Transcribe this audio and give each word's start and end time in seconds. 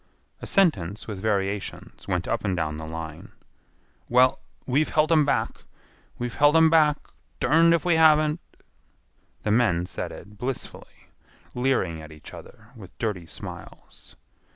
A 0.41 0.47
sentence 0.47 1.05
with 1.07 1.19
variations 1.19 2.07
went 2.07 2.27
up 2.27 2.43
and 2.43 2.57
down 2.57 2.77
the 2.77 2.87
line. 2.87 3.33
"Well, 4.09 4.39
we've 4.65 4.89
helt 4.89 5.11
'em 5.11 5.25
back. 5.25 5.63
We've 6.17 6.33
helt 6.33 6.55
'em 6.55 6.71
back; 6.71 6.97
derned 7.39 7.75
if 7.75 7.85
we 7.85 7.97
haven't." 7.97 8.39
The 9.43 9.51
men 9.51 9.85
said 9.85 10.11
it 10.11 10.39
blissfully, 10.39 11.09
leering 11.53 12.01
at 12.01 12.11
each 12.11 12.33
other 12.33 12.71
with 12.75 12.97
dirty 12.97 13.27
smiles. 13.27 14.15